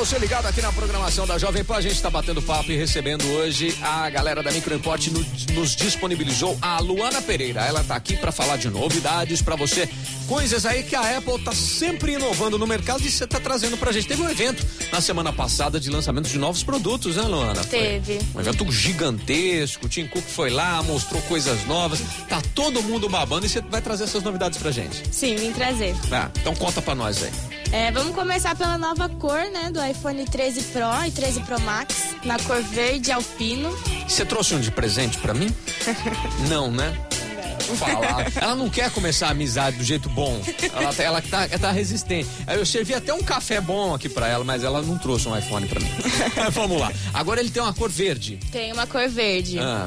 você 0.00 0.18
ligado 0.18 0.46
aqui 0.46 0.62
na 0.62 0.72
programação 0.72 1.26
da 1.26 1.36
Jovem 1.36 1.62
Pan. 1.62 1.76
A 1.76 1.80
gente 1.82 1.92
está 1.92 2.08
batendo 2.08 2.40
papo 2.40 2.72
e 2.72 2.76
recebendo 2.76 3.22
hoje 3.32 3.76
a 3.82 4.08
galera 4.08 4.42
da 4.42 4.50
Microimport 4.50 5.08
no, 5.08 5.20
nos 5.54 5.76
disponibilizou 5.76 6.56
a 6.62 6.80
Luana 6.80 7.20
Pereira. 7.20 7.60
Ela 7.66 7.82
está 7.82 7.96
aqui 7.96 8.16
para 8.16 8.32
falar 8.32 8.56
de 8.56 8.70
novidades 8.70 9.42
para 9.42 9.56
você, 9.56 9.86
coisas 10.30 10.64
aí 10.64 10.84
que 10.84 10.94
a 10.94 11.18
Apple 11.18 11.34
está 11.34 11.50
sempre 11.50 12.12
inovando 12.12 12.56
no 12.56 12.64
mercado 12.64 13.04
e 13.04 13.10
você 13.10 13.24
está 13.24 13.40
trazendo 13.40 13.76
pra 13.76 13.90
gente. 13.90 14.06
Teve 14.06 14.22
um 14.22 14.30
evento 14.30 14.64
na 14.92 15.00
semana 15.00 15.32
passada 15.32 15.80
de 15.80 15.90
lançamento 15.90 16.28
de 16.28 16.38
novos 16.38 16.62
produtos, 16.62 17.16
né, 17.16 17.22
Luana? 17.22 17.64
Teve. 17.64 18.20
Foi 18.32 18.36
um 18.36 18.46
evento 18.46 18.70
gigantesco. 18.70 19.86
O 19.86 19.88
Tim 19.88 20.06
Cook 20.06 20.22
foi 20.22 20.48
lá, 20.48 20.80
mostrou 20.84 21.20
coisas 21.22 21.66
novas. 21.66 21.98
Tá 22.28 22.40
todo 22.54 22.80
mundo 22.80 23.08
babando 23.08 23.44
e 23.44 23.48
você 23.48 23.60
vai 23.60 23.82
trazer 23.82 24.04
essas 24.04 24.22
novidades 24.22 24.56
pra 24.56 24.70
gente. 24.70 25.02
Sim, 25.12 25.34
vim 25.34 25.52
trazer. 25.52 25.96
Ah, 26.12 26.30
então 26.40 26.54
conta 26.54 26.80
pra 26.80 26.94
nós 26.94 27.24
aí. 27.24 27.32
É, 27.72 27.90
vamos 27.90 28.14
começar 28.14 28.54
pela 28.54 28.78
nova 28.78 29.08
cor, 29.08 29.50
né, 29.50 29.72
do 29.72 29.84
iPhone 29.84 30.24
13 30.24 30.62
Pro 30.62 31.06
e 31.08 31.10
13 31.10 31.40
Pro 31.40 31.60
Max, 31.60 32.14
na 32.24 32.38
cor 32.38 32.62
verde 32.62 33.10
alpino. 33.10 33.76
Você 34.06 34.24
trouxe 34.24 34.54
um 34.54 34.60
de 34.60 34.70
presente 34.70 35.18
pra 35.18 35.34
mim? 35.34 35.52
não, 36.48 36.70
né? 36.70 36.96
Fala. 37.76 38.26
Ela 38.40 38.54
não 38.56 38.68
quer 38.68 38.90
começar 38.90 39.28
a 39.28 39.30
amizade 39.30 39.76
do 39.78 39.84
jeito 39.84 40.08
bom. 40.10 40.40
Ela, 40.74 40.92
tá- 40.92 41.02
ela 41.02 41.22
tá, 41.22 41.48
tá 41.48 41.70
resistente. 41.70 42.28
Eu 42.48 42.64
servi 42.66 42.94
até 42.94 43.12
um 43.14 43.22
café 43.22 43.60
bom 43.60 43.94
aqui 43.94 44.08
pra 44.08 44.28
ela, 44.28 44.44
mas 44.44 44.62
ela 44.64 44.82
não 44.82 44.98
trouxe 44.98 45.28
um 45.28 45.36
iPhone 45.36 45.66
pra 45.66 45.80
mim. 45.80 45.90
Mas 46.36 46.52
vamos 46.54 46.78
lá. 46.80 46.92
Agora 47.14 47.40
ele 47.40 47.50
tem 47.50 47.62
uma 47.62 47.72
cor 47.74 47.90
verde. 47.90 48.38
Tem 48.52 48.72
uma 48.72 48.86
cor 48.86 49.08
verde. 49.08 49.58
Ah, 49.58 49.86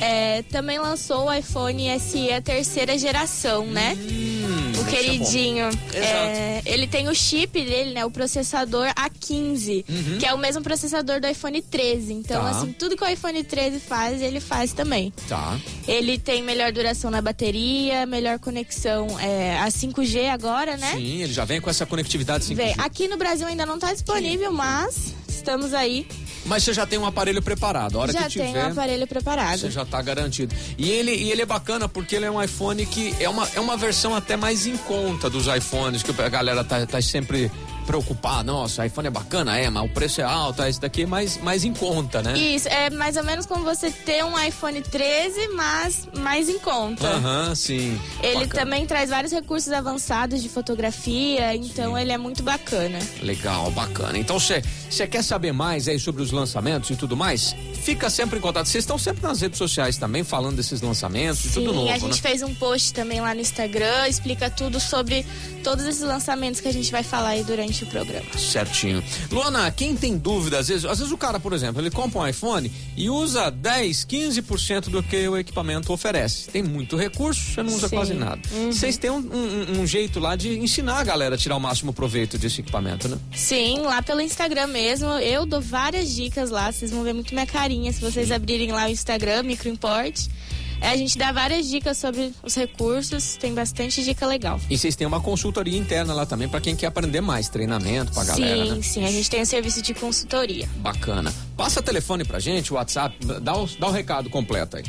É, 0.00 0.42
também 0.50 0.78
lançou 0.78 1.26
o 1.26 1.32
iPhone 1.34 1.88
SE 1.98 2.32
a 2.32 2.40
terceira 2.40 2.96
geração, 2.96 3.66
né? 3.66 3.96
hum, 3.98 4.37
queridinho. 4.96 5.70
bom. 5.70 5.78
É, 5.98 6.62
ele 6.66 6.86
tem 6.86 7.08
o 7.08 7.14
chip 7.14 7.52
dele, 7.64 7.92
né? 7.94 8.04
O 8.04 8.10
processador 8.10 8.86
A15, 8.94 9.84
que 10.18 10.26
é 10.26 10.32
o 10.34 10.38
mesmo 10.38 10.62
processador 10.62 11.20
do 11.20 11.26
iPhone 11.26 11.60
13. 11.62 12.12
Então, 12.12 12.42
Uhum. 12.42 12.50
Tá. 12.50 12.58
assim, 12.58 12.72
tudo 12.72 12.96
que 12.96 13.04
o 13.04 13.08
iPhone 13.08 13.42
13 13.42 13.80
faz, 13.80 14.20
ele 14.22 14.40
faz 14.40 14.72
também. 14.72 15.12
Tá. 15.28 15.58
Ele 15.86 16.18
tem 16.18 16.42
melhor 16.42 16.72
duração 16.72 17.10
na 17.10 17.20
bateria, 17.20 18.06
melhor 18.06 18.38
conexão 18.38 19.18
é, 19.20 19.58
a 19.58 19.68
5G 19.70 20.28
agora, 20.30 20.76
né? 20.76 20.92
Sim, 20.92 21.22
ele 21.22 21.32
já 21.32 21.44
vem 21.44 21.60
com 21.60 21.70
essa 21.70 21.84
conectividade 21.86 22.44
5G. 22.44 22.54
Vem, 22.56 22.74
aqui 22.78 23.08
no 23.08 23.16
Brasil 23.16 23.46
ainda 23.46 23.64
não 23.66 23.74
está 23.76 23.92
disponível, 23.92 24.52
mas 24.52 25.14
estamos 25.28 25.72
aí. 25.74 26.06
Mas 26.44 26.64
você 26.64 26.72
já 26.72 26.86
tem 26.86 26.98
um 26.98 27.06
aparelho 27.06 27.42
preparado. 27.42 27.98
A 27.98 28.02
hora 28.02 28.12
já 28.12 28.24
que 28.24 28.38
tem 28.38 28.48
tiver. 28.48 28.66
o 28.66 28.72
aparelho 28.72 29.06
preparado. 29.06 29.58
Você 29.58 29.70
já 29.70 29.84
tá 29.84 30.00
garantido. 30.00 30.54
E 30.76 30.90
ele, 30.90 31.14
e 31.14 31.30
ele 31.30 31.42
é 31.42 31.46
bacana 31.46 31.88
porque 31.88 32.16
ele 32.16 32.24
é 32.24 32.30
um 32.30 32.42
iPhone 32.42 32.84
que 32.86 33.14
é 33.20 33.28
uma, 33.28 33.48
é 33.54 33.60
uma 33.60 33.76
versão 33.76 34.14
até 34.14 34.36
mais 34.36 34.66
em 34.66 34.76
conta 34.76 35.28
dos 35.28 35.46
iPhones, 35.46 36.02
que 36.02 36.10
a 36.20 36.28
galera 36.28 36.64
tá, 36.64 36.86
tá 36.86 37.00
sempre 37.02 37.50
preocupada. 37.88 38.52
Nossa, 38.52 38.84
iPhone 38.84 39.08
é 39.08 39.10
bacana, 39.10 39.58
é, 39.58 39.70
mas 39.70 39.82
o 39.82 39.88
preço 39.88 40.20
é 40.20 40.24
alto, 40.24 40.62
esse 40.62 40.78
daqui 40.78 41.04
é 41.04 41.06
mais, 41.06 41.38
mais 41.38 41.64
em 41.64 41.72
conta, 41.72 42.20
né? 42.20 42.36
Isso, 42.36 42.68
é 42.68 42.90
mais 42.90 43.16
ou 43.16 43.24
menos 43.24 43.46
como 43.46 43.64
você 43.64 43.90
ter 43.90 44.22
um 44.22 44.38
iPhone 44.38 44.82
13, 44.82 45.48
mas 45.54 46.06
mais 46.18 46.50
em 46.50 46.58
conta. 46.58 47.08
Aham, 47.08 47.54
sim. 47.54 47.98
Ele 48.22 48.44
Bacana. 48.44 48.64
também 48.64 48.86
traz 48.86 49.08
vários 49.08 49.32
recursos 49.32 49.72
avançados 49.72 50.42
de 50.42 50.50
fotografia, 50.50 51.56
então 51.56 51.96
ele 51.96 52.12
é 52.12 52.18
muito 52.18 52.42
bacana. 52.42 52.98
Legal, 53.22 53.70
bacana. 53.70 54.18
Então 54.18 54.38
você 54.38 54.62
quer 55.10 55.24
saber 55.24 55.52
mais 55.52 55.88
aí 55.88 55.98
sobre 55.98 56.20
os 56.20 56.30
lançamentos 56.30 56.90
e 56.90 56.96
tudo 56.96 57.16
mais? 57.16 57.56
Fica 57.82 58.10
sempre 58.10 58.38
em 58.38 58.42
contato. 58.42 58.66
Vocês 58.66 58.84
estão 58.84 58.98
sempre 58.98 59.22
nas 59.22 59.40
redes 59.40 59.56
sociais 59.56 59.96
também 59.96 60.22
falando 60.22 60.56
desses 60.56 60.82
lançamentos 60.82 61.46
e 61.46 61.50
tudo 61.52 61.72
novo, 61.72 61.88
a 61.90 61.96
gente 61.96 62.22
né? 62.22 62.30
fez 62.30 62.42
um 62.42 62.54
post 62.54 62.92
também 62.92 63.22
lá 63.22 63.34
no 63.34 63.40
Instagram, 63.40 64.06
explica 64.08 64.50
tudo 64.50 64.78
sobre 64.78 65.24
todos 65.64 65.86
esses 65.86 66.02
lançamentos 66.02 66.60
que 66.60 66.68
a 66.68 66.72
gente 66.72 66.92
vai 66.92 67.02
falar 67.02 67.30
aí 67.30 67.44
durante 67.44 67.77
o 67.84 67.86
programa. 67.86 68.26
Certinho. 68.38 69.02
Luana, 69.30 69.70
quem 69.70 69.96
tem 69.96 70.16
dúvida, 70.16 70.58
às 70.58 70.68
vezes, 70.68 70.84
às 70.84 70.98
vezes 70.98 71.12
o 71.12 71.18
cara, 71.18 71.38
por 71.40 71.52
exemplo, 71.52 71.80
ele 71.80 71.90
compra 71.90 72.20
um 72.20 72.26
iPhone 72.26 72.70
e 72.96 73.08
usa 73.10 73.50
10, 73.50 74.04
15% 74.04 74.88
do 74.90 75.02
que 75.02 75.28
o 75.28 75.36
equipamento 75.36 75.92
oferece. 75.92 76.48
Tem 76.50 76.62
muito 76.62 76.96
recurso, 76.96 77.40
você 77.52 77.62
não 77.62 77.74
usa 77.74 77.88
Sim. 77.88 77.96
quase 77.96 78.14
nada. 78.14 78.40
Vocês 78.70 78.96
têm 78.96 79.10
um, 79.10 79.16
um- 79.18 79.80
um 79.80 79.86
jeito 79.86 80.18
lá 80.20 80.36
de 80.36 80.58
ensinar 80.58 80.98
a 80.98 81.04
galera 81.04 81.34
a 81.34 81.38
tirar 81.38 81.56
o 81.56 81.60
máximo 81.60 81.92
proveito 81.92 82.36
desse 82.38 82.60
equipamento, 82.60 83.08
né? 83.08 83.18
Sim, 83.34 83.80
lá 83.80 84.02
pelo 84.02 84.20
Instagram 84.20 84.66
mesmo, 84.68 85.08
eu 85.18 85.44
dou 85.46 85.60
várias 85.60 86.14
dicas 86.14 86.50
lá, 86.50 86.70
vocês 86.72 86.90
vão 86.90 87.02
ver 87.02 87.12
muito 87.12 87.32
minha 87.34 87.46
carinha 87.46 87.92
se 87.92 88.00
vocês 88.00 88.30
abrirem 88.30 88.72
lá 88.72 88.86
o 88.86 88.90
Instagram, 88.90 89.42
Microimport. 89.42 90.26
É, 90.80 90.90
a 90.90 90.96
gente 90.96 91.18
dá 91.18 91.32
várias 91.32 91.68
dicas 91.68 91.98
sobre 91.98 92.32
os 92.42 92.54
recursos, 92.54 93.36
tem 93.36 93.54
bastante 93.54 94.02
dica 94.02 94.26
legal. 94.26 94.60
E 94.70 94.78
vocês 94.78 94.94
têm 94.94 95.06
uma 95.06 95.20
consultoria 95.20 95.78
interna 95.78 96.14
lá 96.14 96.24
também 96.24 96.48
para 96.48 96.60
quem 96.60 96.76
quer 96.76 96.86
aprender 96.86 97.20
mais, 97.20 97.48
treinamento 97.48 98.12
pra 98.12 98.24
galera, 98.24 98.66
sim, 98.66 98.74
né? 98.74 98.82
sim, 98.82 99.04
a 99.04 99.10
gente 99.10 99.28
tem 99.28 99.42
o 99.42 99.46
serviço 99.46 99.82
de 99.82 99.94
consultoria. 99.94 100.68
Bacana. 100.76 101.32
Passa 101.56 101.82
telefone 101.82 102.24
pra 102.24 102.38
gente, 102.38 102.72
WhatsApp, 102.72 103.16
dá 103.40 103.56
o, 103.56 103.66
dá 103.66 103.88
o 103.88 103.90
recado 103.90 104.30
completo 104.30 104.76
aí. 104.76 104.84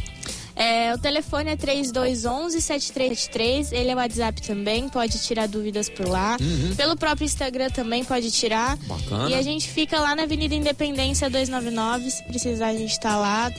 É, 0.59 0.93
o 0.93 0.97
telefone 0.97 1.51
é 1.51 1.55
3211-7373, 1.55 3.71
ele 3.71 3.91
é 3.91 3.93
o 3.93 3.97
WhatsApp 3.97 4.41
também, 4.41 4.89
pode 4.89 5.17
tirar 5.19 5.47
dúvidas 5.47 5.87
por 5.87 6.05
lá. 6.05 6.35
Pelo 6.75 6.97
próprio 6.97 7.23
Instagram 7.23 7.69
também 7.69 8.03
pode 8.03 8.29
tirar. 8.29 8.77
Uhum. 8.77 8.87
Bacana. 8.89 9.29
E 9.29 9.35
a 9.35 9.41
gente 9.41 9.69
fica 9.69 10.01
lá 10.01 10.17
na 10.17 10.23
Avenida 10.23 10.53
Independência 10.53 11.29
299, 11.29 12.11
se 12.11 12.21
precisar 12.25 12.67
a 12.67 12.75
gente 12.75 12.99
tá 12.99 13.15
lá, 13.15 13.49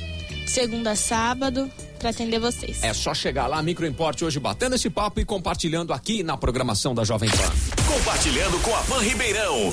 segunda 0.50 0.90
a 0.90 0.96
sábado, 0.96 1.70
pra 1.98 2.10
atender 2.10 2.40
vocês. 2.40 2.82
É 2.82 2.92
só 2.92 3.14
chegar 3.14 3.46
lá, 3.46 3.62
Microimporte, 3.62 4.24
hoje 4.24 4.40
batendo 4.40 4.74
esse 4.74 4.90
papo 4.90 5.20
e 5.20 5.24
compartilhando 5.24 5.92
aqui 5.92 6.24
na 6.24 6.36
programação 6.36 6.92
da 6.92 7.04
Jovem 7.04 7.30
Pan. 7.30 7.94
Compartilhando 7.94 8.58
com 8.62 8.74
a 8.74 8.80
Pan 8.80 9.00
Ribeirão. 9.00 9.72